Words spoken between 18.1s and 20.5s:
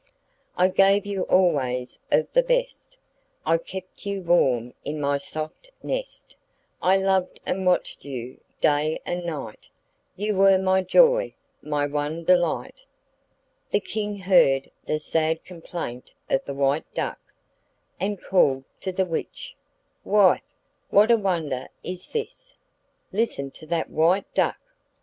called to the witch: 'Wife,